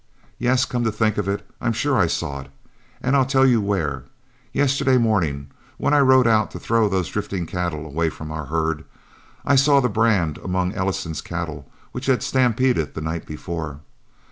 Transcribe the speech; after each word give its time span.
Yes, 0.39 0.65
come 0.65 0.83
to 0.85 0.91
think, 0.91 1.19
I'm 1.61 1.73
sure 1.73 1.95
I 1.95 2.07
saw 2.07 2.39
it, 2.41 2.47
and 3.03 3.15
I'll 3.15 3.23
tell 3.23 3.45
you 3.45 3.61
where: 3.61 4.05
yesterday 4.51 4.97
morning 4.97 5.51
when 5.77 5.93
I 5.93 5.99
rode 5.99 6.25
out 6.25 6.49
to 6.49 6.59
throw 6.59 6.89
those 6.89 7.07
drifting 7.09 7.45
cattle 7.45 7.85
away 7.85 8.09
from 8.09 8.31
our 8.31 8.45
herd, 8.45 8.83
I 9.45 9.55
saw 9.55 9.79
that 9.79 9.89
brand 9.89 10.39
among 10.39 10.69
the 10.69 10.77
Ellison 10.77 11.13
cattle 11.13 11.69
which 11.91 12.07
had 12.07 12.23
stampeded 12.23 12.95
the 12.95 13.01
night 13.01 13.27
before. 13.27 13.81